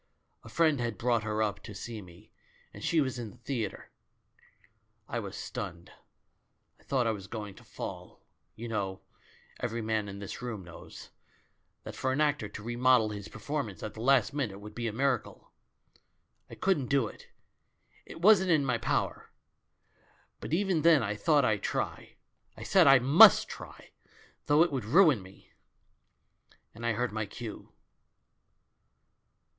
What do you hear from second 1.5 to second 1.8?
to